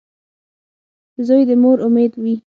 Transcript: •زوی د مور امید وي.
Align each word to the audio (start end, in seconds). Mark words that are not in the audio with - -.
•زوی 1.25 1.41
د 1.49 1.51
مور 1.61 1.77
امید 1.87 2.11
وي. 2.23 2.35